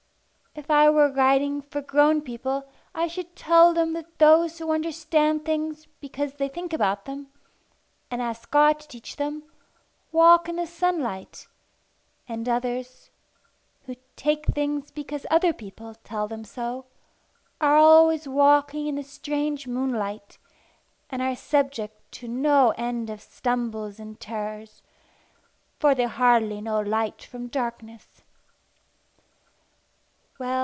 If 0.53 0.69
I 0.69 0.89
were 0.89 1.09
writing 1.09 1.61
for 1.61 1.81
grown 1.81 2.21
people 2.21 2.69
I 2.93 3.07
should 3.07 3.37
tell 3.37 3.73
them 3.73 3.93
that 3.93 4.19
those 4.19 4.57
who 4.59 4.73
understand 4.73 5.45
things 5.45 5.87
because 6.01 6.33
they 6.33 6.49
think 6.49 6.73
about 6.73 7.05
them, 7.05 7.27
and 8.11 8.21
ask 8.21 8.51
God 8.51 8.77
to 8.81 8.87
teach 8.89 9.15
them, 9.15 9.43
walk 10.11 10.49
in 10.49 10.57
the 10.57 10.67
sunlight; 10.67 11.47
and 12.27 12.49
others, 12.49 13.11
who 13.85 13.95
take 14.17 14.45
things 14.47 14.91
because 14.91 15.25
other 15.31 15.53
people 15.53 15.95
tell 16.03 16.27
them 16.27 16.43
so, 16.43 16.85
are 17.61 17.77
always 17.77 18.27
walking 18.27 18.87
in 18.87 18.95
the 18.95 19.03
strange 19.03 19.67
moonlight, 19.67 20.37
and 21.09 21.21
are 21.21 21.33
subject 21.37 22.11
to 22.11 22.27
no 22.27 22.71
end 22.75 23.09
of 23.09 23.21
stumbles 23.21 24.01
and 24.01 24.19
terrors, 24.19 24.81
for 25.79 25.95
they 25.95 26.03
hardly 26.07 26.59
know 26.59 26.81
light 26.81 27.23
from 27.23 27.47
darkness. 27.47 28.07